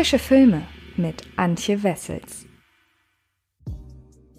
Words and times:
Frische 0.00 0.18
Filme 0.18 0.62
mit 0.96 1.24
Antje 1.36 1.82
Wessels. 1.82 2.46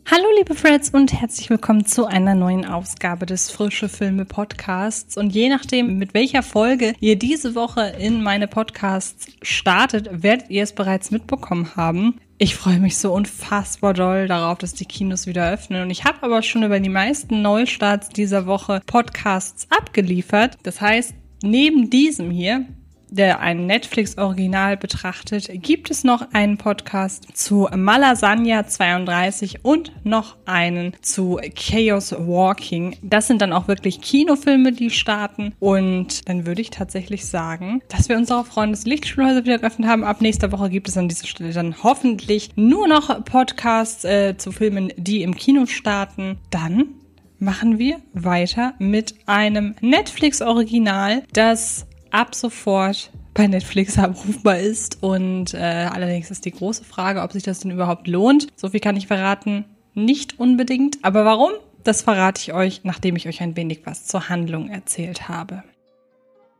Hallo 0.09 0.25
liebe 0.39 0.55
Freds 0.55 0.89
und 0.89 1.13
herzlich 1.13 1.51
willkommen 1.51 1.85
zu 1.85 2.07
einer 2.07 2.33
neuen 2.33 2.65
Ausgabe 2.65 3.27
des 3.27 3.51
Frische 3.51 3.87
Filme 3.87 4.25
Podcasts. 4.25 5.17
Und 5.17 5.35
je 5.35 5.49
nachdem, 5.49 5.99
mit 5.99 6.15
welcher 6.15 6.41
Folge 6.41 6.95
ihr 6.99 7.15
diese 7.15 7.53
Woche 7.53 7.93
in 7.99 8.23
meine 8.23 8.47
Podcasts 8.47 9.27
startet, 9.43 10.23
werdet 10.23 10.49
ihr 10.49 10.63
es 10.63 10.73
bereits 10.73 11.11
mitbekommen 11.11 11.75
haben. 11.75 12.19
Ich 12.39 12.55
freue 12.55 12.79
mich 12.79 12.97
so 12.97 13.13
unfassbar 13.13 13.93
doll 13.93 14.27
darauf, 14.27 14.57
dass 14.57 14.73
die 14.73 14.85
Kinos 14.85 15.27
wieder 15.27 15.53
öffnen. 15.53 15.83
Und 15.83 15.91
ich 15.91 16.05
habe 16.05 16.23
aber 16.23 16.41
schon 16.41 16.63
über 16.63 16.79
die 16.79 16.89
meisten 16.89 17.43
Neustarts 17.43 18.09
dieser 18.09 18.47
Woche 18.47 18.81
Podcasts 18.87 19.67
abgeliefert. 19.69 20.57
Das 20.63 20.81
heißt, 20.81 21.13
neben 21.43 21.91
diesem 21.91 22.31
hier 22.31 22.65
der 23.11 23.41
ein 23.41 23.67
Netflix-Original 23.67 24.77
betrachtet, 24.77 25.49
gibt 25.61 25.91
es 25.91 26.03
noch 26.03 26.33
einen 26.33 26.57
Podcast 26.57 27.27
zu 27.33 27.67
Malasagna 27.75 28.65
32 28.65 29.63
und 29.63 29.91
noch 30.03 30.37
einen 30.45 30.93
zu 31.01 31.39
Chaos 31.55 32.13
Walking. 32.17 32.97
Das 33.01 33.27
sind 33.27 33.41
dann 33.41 33.53
auch 33.53 33.67
wirklich 33.67 34.01
Kinofilme, 34.01 34.71
die 34.71 34.89
starten. 34.89 35.53
Und 35.59 36.27
dann 36.27 36.45
würde 36.45 36.61
ich 36.61 36.69
tatsächlich 36.69 37.25
sagen, 37.25 37.81
dass 37.89 38.09
wir 38.09 38.17
uns 38.17 38.29
darauf 38.29 38.47
freuen, 38.47 38.71
dass 38.71 38.85
die 38.85 38.89
Lichtspielhäuser 38.89 39.43
wieder 39.43 39.59
geöffnet 39.59 39.89
haben. 39.89 40.03
Ab 40.03 40.21
nächster 40.21 40.51
Woche 40.51 40.69
gibt 40.69 40.87
es 40.87 40.97
an 40.97 41.09
dieser 41.09 41.27
Stelle 41.27 41.51
dann 41.51 41.83
hoffentlich 41.83 42.51
nur 42.55 42.87
noch 42.87 43.23
Podcasts 43.25 44.05
äh, 44.05 44.37
zu 44.37 44.51
Filmen, 44.51 44.93
die 44.95 45.21
im 45.21 45.35
Kino 45.35 45.65
starten. 45.65 46.37
Dann 46.49 46.95
machen 47.39 47.79
wir 47.79 47.97
weiter 48.13 48.73
mit 48.79 49.15
einem 49.25 49.75
Netflix-Original, 49.81 51.23
das 51.33 51.87
ab 52.11 52.35
sofort 52.35 53.11
bei 53.33 53.47
Netflix 53.47 53.97
abrufbar 53.97 54.59
ist. 54.59 55.01
Und 55.01 55.53
äh, 55.53 55.57
allerdings 55.91 56.31
ist 56.31 56.45
die 56.45 56.51
große 56.51 56.83
Frage, 56.83 57.21
ob 57.21 57.31
sich 57.31 57.43
das 57.43 57.59
denn 57.59 57.71
überhaupt 57.71 58.07
lohnt. 58.07 58.47
So 58.55 58.69
viel 58.69 58.79
kann 58.79 58.97
ich 58.97 59.07
verraten, 59.07 59.65
nicht 59.93 60.39
unbedingt. 60.39 60.97
Aber 61.03 61.25
warum? 61.25 61.51
Das 61.83 62.03
verrate 62.03 62.41
ich 62.41 62.53
euch, 62.53 62.81
nachdem 62.83 63.15
ich 63.15 63.27
euch 63.27 63.41
ein 63.41 63.55
wenig 63.55 63.81
was 63.85 64.05
zur 64.05 64.29
Handlung 64.29 64.69
erzählt 64.69 65.27
habe. 65.27 65.63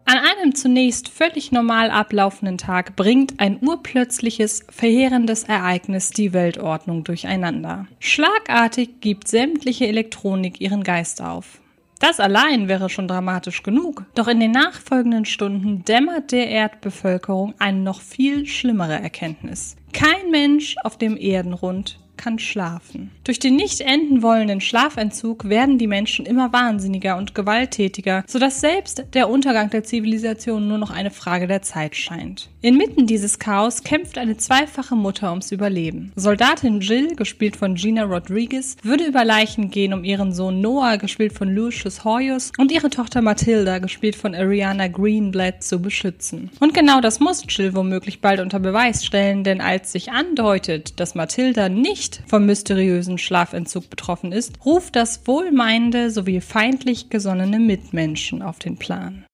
An 0.06 0.18
einem 0.18 0.56
zunächst 0.56 1.10
völlig 1.10 1.52
normal 1.52 1.92
ablaufenden 1.92 2.58
Tag 2.58 2.96
bringt 2.96 3.40
ein 3.40 3.60
urplötzliches, 3.62 4.66
verheerendes 4.70 5.44
Ereignis 5.44 6.10
die 6.10 6.34
Weltordnung 6.34 7.04
durcheinander. 7.04 7.88
Schlagartig 8.00 9.00
gibt 9.00 9.28
sämtliche 9.28 9.88
Elektronik 9.88 10.60
ihren 10.60 10.84
Geist 10.84 11.22
auf. 11.22 11.61
Das 12.02 12.20
allein 12.20 12.68
wäre 12.68 12.90
schon 12.90 13.08
dramatisch 13.08 13.62
genug. 13.62 14.06
Doch 14.16 14.28
in 14.28 14.40
den 14.40 14.50
nachfolgenden 14.50 15.26
Stunden 15.26 15.86
dämmert 15.86 16.32
der 16.32 16.48
Erdbevölkerung 16.48 17.54
eine 17.60 17.78
noch 17.78 18.02
viel 18.02 18.48
schlimmere 18.48 19.00
Erkenntnis. 19.00 19.76
Kein 19.94 20.32
Mensch 20.32 20.76
auf 20.84 20.98
dem 20.98 21.16
Erdenrund 21.16 22.00
kann 22.22 22.38
schlafen. 22.38 23.10
Durch 23.24 23.40
den 23.40 23.56
nicht 23.56 23.82
enden 23.82 24.22
wollenden 24.22 24.62
Schlafentzug 24.62 25.50
werden 25.50 25.78
die 25.80 25.88
Menschen 25.88 26.26
immer 26.26 26.54
wahnsinniger 26.54 27.18
und 27.18 27.34
gewalttätiger, 27.34 28.24
sodass 28.28 28.62
selbst 28.62 29.06
der 29.14 29.30
Untergang 29.30 29.70
der 29.72 29.84
Zivilisation 29.84 30.68
nur 30.68 30.78
noch 30.78 30.92
eine 30.92 31.10
Frage 31.10 31.48
der 31.48 31.64
Zeit 31.64 31.96
scheint. 31.96 32.50
Inmitten 32.62 33.08
dieses 33.08 33.40
Chaos 33.40 33.84
kämpft 33.84 34.20
eine 34.20 34.38
zweifache 34.38 34.96
Mutter 34.96 35.32
ums 35.32 35.52
Überleben. 35.52 36.12
Soldatin 36.16 36.80
Jill, 36.80 37.16
gespielt 37.16 37.56
von 37.56 37.74
Gina 37.74 38.04
Rodriguez, 38.04 38.78
würde 38.84 39.06
über 39.06 39.26
Leichen 39.26 39.72
gehen, 39.72 39.94
um 39.94 40.04
ihren 40.04 40.32
Sohn 40.32 40.62
Noah, 40.62 40.98
gespielt 40.98 41.34
von 41.34 41.50
Lucius 41.54 42.04
Hoyos, 42.06 42.52
und 42.60 42.72
ihre 42.72 42.92
Tochter 42.92 43.24
Matilda, 43.24 43.80
gespielt 43.80 44.16
von 44.16 44.36
Ariana 44.36 44.88
Greenblatt, 44.88 45.64
zu 45.64 45.82
beschützen. 45.82 46.52
Und 46.60 46.76
genau 46.76 47.02
das 47.02 47.20
muss 47.20 47.44
Jill 47.48 47.74
womöglich 47.74 48.22
bald 48.22 48.40
unter 48.42 48.60
Beweis 48.60 49.04
stellen, 49.04 49.44
denn 49.44 49.60
als 49.60 49.92
sich 49.92 50.12
andeutet, 50.12 51.00
dass 51.00 51.16
Matilda 51.16 51.68
nicht 51.68 52.11
nicht 52.12 52.30
vom 52.30 52.46
mysteriösen 52.46 53.18
Schlafentzug 53.18 53.90
betroffen 53.90 54.32
ist, 54.32 54.54
ruft 54.66 54.96
das 54.96 55.22
wohlmeinende 55.26 56.12
sowie 56.12 56.42
feindlich 56.42 57.10
gesonnene 57.10 57.60
Mitmenschen 57.60 58.42
auf 58.42 58.60
den 58.60 58.78
Plan. 58.78 59.26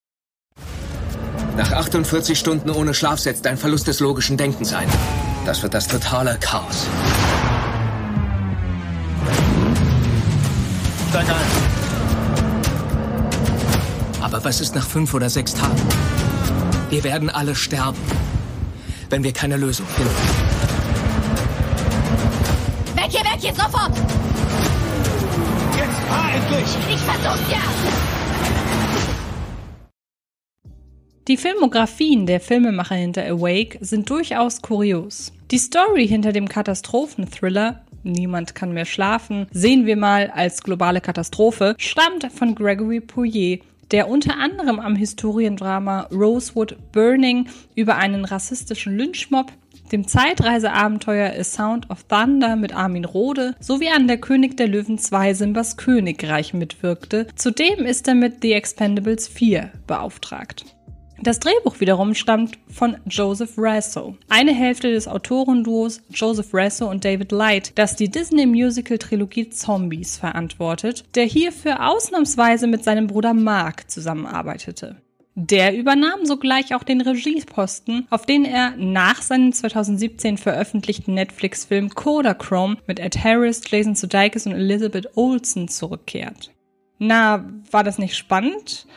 Nach 1.56 1.72
48 1.72 2.38
Stunden 2.38 2.70
ohne 2.70 2.94
Schlaf 2.94 3.18
setzt 3.18 3.46
ein 3.46 3.56
Verlust 3.56 3.88
des 3.88 3.98
logischen 4.00 4.36
Denkens 4.36 4.72
ein. 4.72 4.86
Das 5.44 5.62
wird 5.62 5.74
das 5.74 5.88
totale 5.88 6.36
Chaos. 6.40 6.86
Aber 14.20 14.44
was 14.44 14.60
ist 14.60 14.74
nach 14.74 14.86
fünf 14.86 15.14
oder 15.14 15.30
sechs 15.30 15.54
Tagen? 15.54 15.82
Wir 16.90 17.02
werden 17.02 17.28
alle 17.28 17.56
sterben, 17.56 17.98
wenn 19.10 19.24
wir 19.24 19.32
keine 19.32 19.56
Lösung 19.56 19.86
finden. 19.86 20.47
Weg 23.08 23.16
hier, 23.16 23.24
weg 23.24 23.40
hier, 23.40 23.54
sofort! 23.54 23.96
Jetzt 25.78 25.98
fahr 26.08 26.30
endlich! 26.34 26.76
Ich 26.90 27.00
versuch's 27.00 27.50
ja! 27.50 27.58
Die 31.26 31.38
Filmografien 31.38 32.26
der 32.26 32.40
Filmemacher 32.40 32.96
hinter 32.96 33.24
Awake 33.24 33.78
sind 33.80 34.10
durchaus 34.10 34.60
kurios. 34.60 35.32
Die 35.50 35.56
Story 35.56 36.06
hinter 36.06 36.32
dem 36.32 36.48
Katastrophenthriller 36.48 37.82
Niemand 38.02 38.54
kann 38.54 38.74
mehr 38.74 38.84
schlafen, 38.84 39.46
sehen 39.52 39.86
wir 39.86 39.96
mal 39.96 40.30
als 40.30 40.62
globale 40.62 41.00
Katastrophe, 41.00 41.74
stammt 41.78 42.30
von 42.32 42.54
Gregory 42.54 43.00
Pouillet, 43.00 43.62
der 43.90 44.08
unter 44.08 44.36
anderem 44.38 44.78
am 44.78 44.94
Historiendrama 44.94 46.08
Rosewood 46.12 46.76
Burning 46.92 47.48
über 47.74 47.96
einen 47.96 48.24
rassistischen 48.24 48.96
Lynchmob 48.96 49.50
dem 49.88 50.06
Zeitreiseabenteuer 50.06 51.32
A 51.38 51.44
Sound 51.44 51.90
of 51.90 52.04
Thunder 52.04 52.56
mit 52.56 52.74
Armin 52.74 53.04
Rohde 53.04 53.54
sowie 53.60 53.88
an 53.88 54.06
der 54.06 54.18
König 54.18 54.56
der 54.56 54.68
Löwen 54.68 54.98
2 54.98 55.34
Simbas 55.34 55.76
Königreich 55.76 56.54
mitwirkte. 56.54 57.26
Zudem 57.34 57.84
ist 57.84 58.08
er 58.08 58.14
mit 58.14 58.42
The 58.42 58.52
Expendables 58.52 59.28
4 59.28 59.70
beauftragt. 59.86 60.64
Das 61.20 61.40
Drehbuch 61.40 61.80
wiederum 61.80 62.14
stammt 62.14 62.58
von 62.68 62.96
Joseph 63.06 63.54
Rasso, 63.56 64.16
eine 64.28 64.54
Hälfte 64.54 64.92
des 64.92 65.08
Autorenduos 65.08 66.00
Joseph 66.10 66.50
Rasso 66.52 66.88
und 66.88 67.04
David 67.04 67.32
Light, 67.32 67.72
das 67.74 67.96
die 67.96 68.08
Disney-Musical-Trilogie 68.08 69.50
Zombies 69.50 70.16
verantwortet, 70.16 71.04
der 71.16 71.24
hierfür 71.24 71.88
ausnahmsweise 71.88 72.68
mit 72.68 72.84
seinem 72.84 73.08
Bruder 73.08 73.34
Mark 73.34 73.90
zusammenarbeitete. 73.90 75.02
Der 75.40 75.78
übernahm 75.78 76.26
sogleich 76.26 76.74
auch 76.74 76.82
den 76.82 77.00
Regieposten, 77.00 78.08
auf 78.10 78.26
den 78.26 78.44
er 78.44 78.74
nach 78.76 79.22
seinem 79.22 79.52
2017 79.52 80.36
veröffentlichten 80.36 81.14
Netflix-Film 81.14 81.90
Kodachrome 81.90 82.78
mit 82.88 82.98
Ed 82.98 83.22
Harris, 83.22 83.62
Jason 83.64 83.94
Sudeikis 83.94 84.46
und 84.46 84.54
Elizabeth 84.54 85.16
Olsen 85.16 85.68
zurückkehrt. 85.68 86.50
Na, 86.98 87.48
war 87.70 87.84
das 87.84 87.98
nicht 87.98 88.16
spannend? 88.16 88.88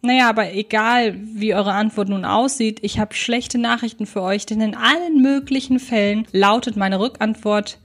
Naja, 0.00 0.30
aber 0.30 0.54
egal, 0.54 1.14
wie 1.20 1.54
eure 1.54 1.74
Antwort 1.74 2.08
nun 2.08 2.24
aussieht, 2.24 2.78
ich 2.80 2.98
habe 2.98 3.14
schlechte 3.14 3.58
Nachrichten 3.58 4.06
für 4.06 4.22
euch, 4.22 4.46
denn 4.46 4.62
in 4.62 4.74
allen 4.74 5.20
möglichen 5.20 5.78
Fällen 5.78 6.26
lautet 6.32 6.78
meine 6.78 7.00
Rückantwort, 7.00 7.80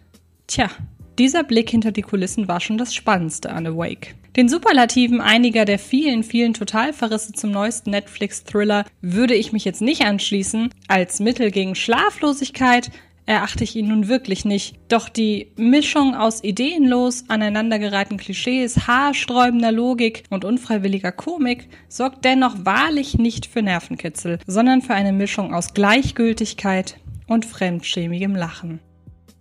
tja, 0.48 0.70
dieser 1.18 1.44
Blick 1.44 1.70
hinter 1.70 1.92
die 1.92 2.02
Kulissen 2.02 2.48
war 2.48 2.60
schon 2.60 2.78
das 2.78 2.94
Spannendste 2.94 3.52
an 3.52 3.68
Awake. 3.68 4.16
Den 4.36 4.48
Superlativen 4.48 5.20
einiger 5.20 5.66
der 5.66 5.78
vielen, 5.78 6.24
vielen 6.24 6.54
Totalverrisse 6.54 7.34
zum 7.34 7.52
neuesten 7.52 7.92
Netflix-Thriller 7.92 8.86
würde 9.02 9.36
ich 9.36 9.52
mich 9.52 9.66
jetzt 9.66 9.82
nicht 9.82 10.04
anschließen. 10.04 10.70
Als 10.88 11.20
Mittel 11.20 11.52
gegen 11.52 11.76
Schlaflosigkeit 11.76 12.92
erachte 13.26 13.64
ich 13.64 13.76
ihn 13.76 13.90
nun 13.90 14.08
wirklich 14.08 14.46
nicht. 14.46 14.76
Doch 14.88 15.10
die 15.10 15.52
Mischung 15.58 16.16
aus 16.16 16.44
ideenlos 16.44 17.26
aneinandergereihten 17.28 18.18
Klischees, 18.18 18.88
haarsträubender 18.88 19.72
Logik 19.72 20.24
und 20.30 20.46
unfreiwilliger 20.46 21.12
Komik 21.12 21.68
sorgt 21.90 22.24
dennoch 22.26 22.56
wahrlich 22.64 23.18
nicht 23.18 23.46
für 23.46 23.62
Nervenkitzel, 23.62 24.40
sondern 24.48 24.82
für 24.82 24.94
eine 24.94 25.14
Mischung 25.14 25.54
aus 25.54 25.74
Gleichgültigkeit 25.74 26.98
und 27.28 27.46
fremdschämigem 27.46 28.36
Lachen. 28.36 28.80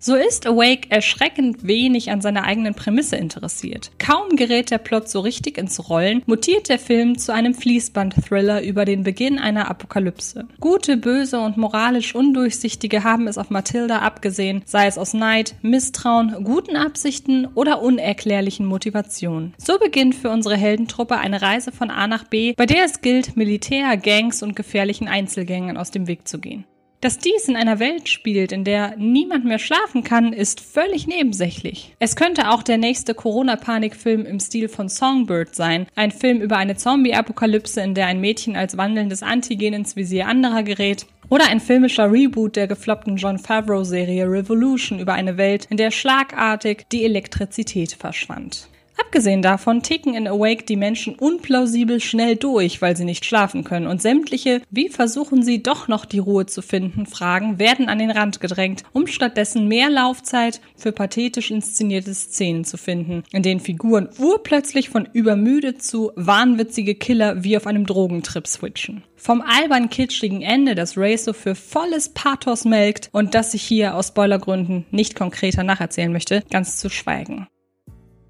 So 0.02 0.14
ist 0.14 0.46
Awake 0.46 0.90
erschreckend 0.90 1.66
wenig 1.66 2.10
an 2.10 2.22
seiner 2.22 2.44
eigenen 2.44 2.72
Prämisse 2.72 3.16
interessiert. 3.16 3.90
Kaum 3.98 4.34
gerät 4.34 4.70
der 4.70 4.78
Plot 4.78 5.10
so 5.10 5.20
richtig 5.20 5.58
ins 5.58 5.90
Rollen, 5.90 6.22
mutiert 6.24 6.70
der 6.70 6.78
Film 6.78 7.18
zu 7.18 7.34
einem 7.34 7.52
Fließband-Thriller 7.52 8.62
über 8.62 8.86
den 8.86 9.02
Beginn 9.02 9.38
einer 9.38 9.68
Apokalypse. 9.68 10.48
Gute, 10.58 10.96
böse 10.96 11.38
und 11.40 11.58
moralisch 11.58 12.14
undurchsichtige 12.14 13.04
haben 13.04 13.28
es 13.28 13.36
auf 13.36 13.50
Matilda 13.50 13.98
abgesehen, 13.98 14.62
sei 14.64 14.86
es 14.86 14.96
aus 14.96 15.12
Neid, 15.12 15.54
Misstrauen, 15.60 16.44
guten 16.44 16.76
Absichten 16.76 17.46
oder 17.54 17.82
unerklärlichen 17.82 18.64
Motivationen. 18.64 19.52
So 19.58 19.78
beginnt 19.78 20.14
für 20.14 20.30
unsere 20.30 20.56
Heldentruppe 20.56 21.18
eine 21.18 21.42
Reise 21.42 21.72
von 21.72 21.90
A 21.90 22.06
nach 22.06 22.24
B, 22.24 22.54
bei 22.56 22.64
der 22.64 22.86
es 22.86 23.02
gilt, 23.02 23.36
Militär, 23.36 23.98
Gangs 23.98 24.42
und 24.42 24.56
gefährlichen 24.56 25.08
Einzelgängen 25.08 25.76
aus 25.76 25.90
dem 25.90 26.06
Weg 26.06 26.26
zu 26.26 26.38
gehen. 26.38 26.64
Dass 27.02 27.16
dies 27.16 27.48
in 27.48 27.56
einer 27.56 27.78
Welt 27.78 28.10
spielt, 28.10 28.52
in 28.52 28.62
der 28.62 28.94
niemand 28.98 29.46
mehr 29.46 29.58
schlafen 29.58 30.04
kann, 30.04 30.34
ist 30.34 30.60
völlig 30.60 31.06
nebensächlich. 31.06 31.96
Es 31.98 32.14
könnte 32.14 32.50
auch 32.50 32.62
der 32.62 32.76
nächste 32.76 33.14
Corona-Panik-Film 33.14 34.26
im 34.26 34.38
Stil 34.38 34.68
von 34.68 34.90
Songbird 34.90 35.54
sein. 35.54 35.86
Ein 35.96 36.10
Film 36.10 36.42
über 36.42 36.58
eine 36.58 36.76
Zombie-Apokalypse, 36.76 37.80
in 37.80 37.94
der 37.94 38.06
ein 38.06 38.20
Mädchen 38.20 38.54
als 38.54 38.76
wandelndes 38.76 39.22
Antigen 39.22 39.72
ins 39.72 39.96
Visier 39.96 40.26
anderer 40.26 40.62
gerät 40.62 41.06
Oder 41.30 41.48
ein 41.48 41.60
filmischer 41.60 42.12
Reboot 42.12 42.56
der 42.56 42.66
gefloppten 42.66 43.16
John 43.16 43.38
Favreau-Serie 43.38 44.30
Revolution 44.30 44.98
über 44.98 45.14
eine 45.14 45.38
Welt, 45.38 45.68
in 45.70 45.78
der 45.78 45.92
schlagartig 45.92 46.84
die 46.92 47.04
Elektrizität 47.04 47.92
verschwand. 47.92 48.69
Abgesehen 49.00 49.40
davon 49.40 49.82
ticken 49.82 50.14
in 50.14 50.28
Awake 50.28 50.64
die 50.64 50.76
Menschen 50.76 51.14
unplausibel 51.14 52.00
schnell 52.00 52.36
durch, 52.36 52.82
weil 52.82 52.96
sie 52.96 53.04
nicht 53.04 53.24
schlafen 53.24 53.64
können 53.64 53.86
und 53.86 54.02
sämtliche, 54.02 54.60
wie 54.70 54.88
versuchen 54.88 55.42
sie 55.42 55.62
doch 55.62 55.88
noch 55.88 56.04
die 56.04 56.18
Ruhe 56.18 56.46
zu 56.46 56.60
finden, 56.60 57.06
Fragen 57.06 57.58
werden 57.58 57.88
an 57.88 57.98
den 57.98 58.10
Rand 58.10 58.40
gedrängt, 58.40 58.84
um 58.92 59.06
stattdessen 59.06 59.66
mehr 59.68 59.90
Laufzeit 59.90 60.60
für 60.76 60.92
pathetisch 60.92 61.50
inszenierte 61.50 62.14
Szenen 62.14 62.64
zu 62.64 62.76
finden, 62.76 63.24
in 63.32 63.42
denen 63.42 63.60
Figuren 63.60 64.08
urplötzlich 64.18 64.90
von 64.90 65.08
übermüdet 65.12 65.82
zu 65.82 66.12
wahnwitzige 66.16 66.94
Killer 66.94 67.42
wie 67.42 67.56
auf 67.56 67.66
einem 67.66 67.86
Drogentrip 67.86 68.46
switchen. 68.46 69.02
Vom 69.16 69.40
albern 69.42 69.90
kitschigen 69.90 70.42
Ende, 70.42 70.74
das 70.74 70.96
Ray 70.96 71.16
so 71.16 71.32
für 71.32 71.54
volles 71.54 72.10
Pathos 72.10 72.64
melkt 72.64 73.08
und 73.12 73.34
das 73.34 73.54
ich 73.54 73.62
hier 73.62 73.94
aus 73.94 74.08
Spoilergründen 74.08 74.86
nicht 74.90 75.14
konkreter 75.14 75.62
nacherzählen 75.62 76.12
möchte, 76.12 76.42
ganz 76.50 76.76
zu 76.76 76.90
schweigen. 76.90 77.46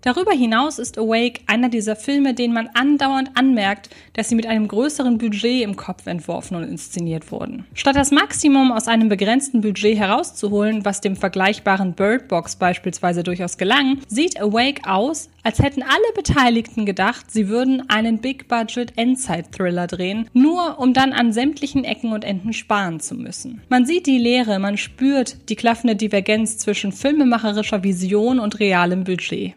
Darüber 0.03 0.33
hinaus 0.33 0.79
ist 0.79 0.99
Awake 0.99 1.41
einer 1.47 1.69
dieser 1.69 1.95
Filme, 1.95 2.33
denen 2.33 2.55
man 2.55 2.71
andauernd 2.75 3.31
anmerkt, 3.35 3.91
dass 4.15 4.29
sie 4.29 4.35
mit 4.35 4.47
einem 4.47 4.67
größeren 4.67 5.19
Budget 5.19 5.63
im 5.63 5.77
Kopf 5.77 6.07
entworfen 6.07 6.57
und 6.57 6.65
inszeniert 6.65 7.31
wurden. 7.31 7.67
Statt 7.75 7.97
das 7.97 8.11
Maximum 8.11 8.73
aus 8.73 8.89
einem 8.89 9.09
begrenzten 9.09 9.61
Budget 9.61 9.99
herauszuholen, 9.99 10.85
was 10.85 11.01
dem 11.01 11.17
vergleichbaren 11.17 11.93
Bird 11.93 12.29
Box 12.29 12.57
beispielsweise 12.57 13.23
durchaus 13.23 13.59
gelang, 13.59 13.99
sieht 14.09 14.41
Awake 14.41 14.89
aus, 14.89 15.29
als 15.43 15.59
hätten 15.59 15.83
alle 15.83 16.13
Beteiligten 16.15 16.87
gedacht, 16.87 17.31
sie 17.31 17.49
würden 17.49 17.89
einen 17.89 18.19
Big-Budget 18.19 18.97
Endzeit-Thriller 18.97 19.87
drehen, 19.87 20.29
nur 20.33 20.79
um 20.79 20.93
dann 20.93 21.13
an 21.13 21.33
sämtlichen 21.33 21.85
Ecken 21.85 22.13
und 22.13 22.25
Enden 22.25 22.53
sparen 22.53 23.01
zu 23.01 23.15
müssen. 23.15 23.63
Man 23.69 23.87
sieht 23.87 24.07
die 24.07 24.19
Leere, 24.19 24.59
man 24.59 24.77
spürt 24.77 25.49
die 25.49 25.57
klaffende 25.57 25.97
Divergenz 25.97 26.59
zwischen 26.59 26.93
filmemacherischer 26.93 27.83
Vision 27.83 28.39
und 28.39 28.61
realem 28.61 29.05
Budget. 29.05 29.55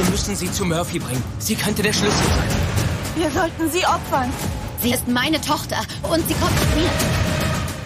Wir 0.00 0.08
müssen 0.10 0.34
sie 0.34 0.50
zu 0.50 0.64
Murphy 0.64 0.98
bringen. 0.98 1.22
Sie 1.40 1.54
könnte 1.54 1.82
der 1.82 1.92
Schlüssel 1.92 2.24
sein. 2.24 2.48
Wir 3.16 3.30
sollten 3.30 3.70
sie 3.70 3.84
opfern. 3.84 4.32
Sie 4.80 4.92
ist 4.94 5.06
meine 5.06 5.38
Tochter 5.42 5.76
und 6.04 6.26
sie 6.26 6.32
kommt 6.34 6.58
mit 6.58 6.74
mir. 6.76 6.90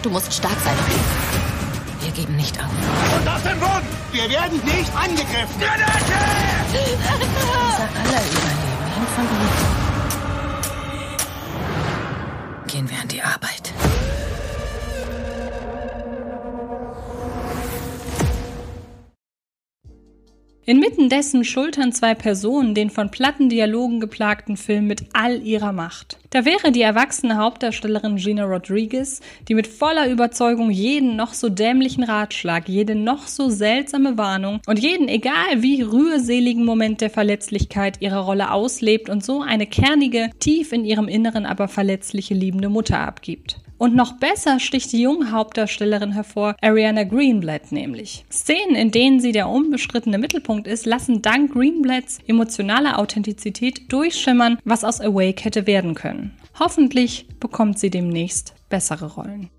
Du 0.01 0.09
musst 0.09 0.33
stark 0.33 0.55
sein, 0.63 0.75
okay? 0.85 0.95
Wir 1.99 2.11
geben 2.13 2.37
nicht 2.37 2.57
auf. 2.57 2.71
Und 3.19 3.27
auf 3.27 3.43
den 3.43 3.59
Boden! 3.59 3.85
Wir 4.13 4.29
werden 4.29 4.61
nicht 4.63 4.95
angegriffen! 4.95 5.59
Granate! 5.59 6.13
Unser 6.71 7.89
aller 7.99 8.21
Überleben 8.31 8.85
hängt 8.95 9.09
von 9.09 9.27
dir. 9.27 9.49
Gehen 12.67 12.89
wir 12.89 12.97
an 13.01 13.07
die 13.09 13.21
Arbeit. 13.21 13.64
Inmitten 20.67 21.09
dessen 21.09 21.43
schultern 21.43 21.91
zwei 21.91 22.15
Personen 22.15 22.73
den 22.73 22.89
von 22.89 23.11
platten 23.11 23.49
Dialogen 23.49 23.99
geplagten 23.99 24.57
Film 24.57 24.87
mit 24.87 25.03
all 25.13 25.43
ihrer 25.43 25.71
Macht. 25.71 26.17
Da 26.31 26.43
wäre 26.43 26.71
die 26.71 26.81
erwachsene 26.81 27.37
Hauptdarstellerin 27.37 28.15
Gina 28.15 28.45
Rodriguez, 28.45 29.21
die 29.47 29.53
mit 29.53 29.67
voller 29.67 30.09
Überzeugung 30.09 30.71
jeden 30.71 31.15
noch 31.15 31.33
so 31.35 31.49
dämlichen 31.49 32.03
Ratschlag, 32.03 32.67
jede 32.67 32.95
noch 32.95 33.27
so 33.27 33.51
seltsame 33.51 34.17
Warnung 34.17 34.59
und 34.65 34.79
jeden 34.79 35.07
egal 35.07 35.61
wie 35.61 35.83
rührseligen 35.83 36.65
Moment 36.65 36.99
der 36.99 37.11
Verletzlichkeit 37.11 38.01
ihrer 38.01 38.21
Rolle 38.21 38.49
auslebt 38.49 39.07
und 39.07 39.23
so 39.23 39.43
eine 39.43 39.67
kernige, 39.67 40.31
tief 40.39 40.71
in 40.71 40.83
ihrem 40.83 41.07
Inneren 41.07 41.45
aber 41.45 41.67
verletzliche 41.67 42.33
liebende 42.33 42.69
Mutter 42.69 42.99
abgibt. 42.99 43.57
Und 43.77 43.93
noch 43.93 44.13
besser 44.13 44.59
sticht 44.59 44.93
die 44.93 45.01
junge 45.01 45.31
Hauptdarstellerin 45.31 46.13
hervor, 46.13 46.55
Ariana 46.61 47.03
Greenblatt 47.03 47.71
nämlich. 47.71 48.25
Szenen, 48.31 48.75
in 48.75 48.91
denen 48.91 49.19
sie 49.19 49.33
der 49.33 49.49
unbestrittene 49.49 50.17
Mittelpunkt 50.17 50.65
ist, 50.65 50.85
lassen 50.85 51.21
dank 51.21 51.51
Greenblatts 51.51 52.19
emotionaler 52.25 52.99
Authentizität 52.99 53.91
durchschimmern, 53.91 54.59
was 54.63 54.85
aus 54.85 55.01
Awake 55.01 55.43
hätte 55.43 55.67
werden 55.67 55.93
können. 55.93 56.31
Hoffentlich 56.57 57.27
bekommt 57.39 57.77
sie 57.77 57.89
demnächst 57.89 58.55
bessere 58.69 59.13
Rollen. 59.13 59.49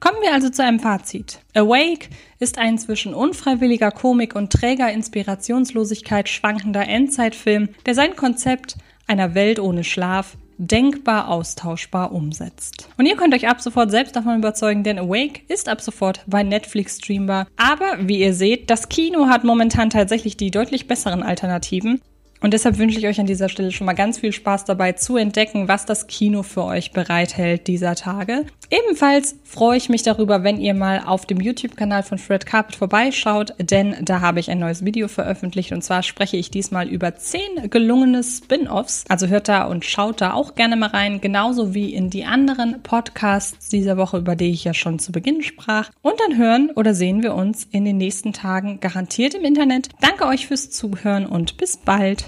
Kommen 0.00 0.18
wir 0.22 0.32
also 0.32 0.48
zu 0.48 0.62
einem 0.62 0.78
Fazit. 0.78 1.40
Awake 1.54 2.10
ist 2.38 2.56
ein 2.56 2.78
zwischen 2.78 3.14
unfreiwilliger 3.14 3.90
Komik 3.90 4.36
und 4.36 4.52
träger 4.52 4.92
Inspirationslosigkeit 4.92 6.28
schwankender 6.28 6.86
Endzeitfilm, 6.86 7.70
der 7.84 7.96
sein 7.96 8.14
Konzept 8.14 8.76
einer 9.08 9.34
Welt 9.34 9.58
ohne 9.58 9.82
Schlaf 9.82 10.36
denkbar 10.58 11.28
austauschbar 11.28 12.12
umsetzt. 12.12 12.88
Und 12.98 13.06
ihr 13.06 13.16
könnt 13.16 13.34
euch 13.34 13.48
ab 13.48 13.60
sofort 13.60 13.90
selbst 13.90 14.14
davon 14.14 14.36
überzeugen, 14.36 14.82
denn 14.82 14.98
Awake 14.98 15.40
ist 15.48 15.68
ab 15.68 15.80
sofort 15.80 16.22
bei 16.26 16.42
Netflix 16.42 16.98
streambar. 16.98 17.46
Aber 17.56 17.96
wie 18.00 18.20
ihr 18.20 18.34
seht, 18.34 18.68
das 18.68 18.88
Kino 18.88 19.28
hat 19.28 19.44
momentan 19.44 19.90
tatsächlich 19.90 20.36
die 20.36 20.50
deutlich 20.50 20.86
besseren 20.86 21.22
Alternativen. 21.22 22.00
Und 22.40 22.54
deshalb 22.54 22.78
wünsche 22.78 22.98
ich 22.98 23.06
euch 23.06 23.20
an 23.20 23.26
dieser 23.26 23.48
Stelle 23.48 23.72
schon 23.72 23.86
mal 23.86 23.94
ganz 23.94 24.18
viel 24.18 24.32
Spaß 24.32 24.64
dabei 24.64 24.92
zu 24.92 25.16
entdecken, 25.16 25.68
was 25.68 25.86
das 25.86 26.06
Kino 26.06 26.42
für 26.42 26.64
euch 26.64 26.92
bereithält 26.92 27.66
dieser 27.66 27.94
Tage. 27.94 28.44
Ebenfalls 28.70 29.36
freue 29.44 29.78
ich 29.78 29.88
mich 29.88 30.02
darüber, 30.02 30.44
wenn 30.44 30.60
ihr 30.60 30.74
mal 30.74 31.02
auf 31.06 31.24
dem 31.24 31.40
YouTube-Kanal 31.40 32.02
von 32.02 32.18
Fred 32.18 32.44
Carpet 32.44 32.76
vorbeischaut, 32.76 33.54
denn 33.58 33.96
da 34.02 34.20
habe 34.20 34.40
ich 34.40 34.50
ein 34.50 34.58
neues 34.58 34.84
Video 34.84 35.08
veröffentlicht 35.08 35.72
und 35.72 35.82
zwar 35.82 36.02
spreche 36.02 36.36
ich 36.36 36.50
diesmal 36.50 36.86
über 36.86 37.16
zehn 37.16 37.70
gelungene 37.70 38.22
Spin-offs. 38.22 39.04
Also 39.08 39.26
hört 39.28 39.48
da 39.48 39.64
und 39.64 39.86
schaut 39.86 40.20
da 40.20 40.34
auch 40.34 40.54
gerne 40.54 40.76
mal 40.76 40.90
rein, 40.90 41.22
genauso 41.22 41.74
wie 41.74 41.94
in 41.94 42.10
die 42.10 42.26
anderen 42.26 42.82
Podcasts 42.82 43.70
dieser 43.70 43.96
Woche, 43.96 44.18
über 44.18 44.36
die 44.36 44.50
ich 44.50 44.64
ja 44.64 44.74
schon 44.74 44.98
zu 44.98 45.12
Beginn 45.12 45.42
sprach. 45.42 45.90
Und 46.02 46.20
dann 46.20 46.36
hören 46.36 46.70
oder 46.74 46.92
sehen 46.92 47.22
wir 47.22 47.34
uns 47.34 47.66
in 47.70 47.86
den 47.86 47.96
nächsten 47.96 48.34
Tagen 48.34 48.80
garantiert 48.80 49.34
im 49.34 49.44
Internet. 49.44 49.88
Danke 50.00 50.26
euch 50.26 50.46
fürs 50.46 50.70
Zuhören 50.70 51.24
und 51.24 51.56
bis 51.56 51.78
bald. 51.78 52.27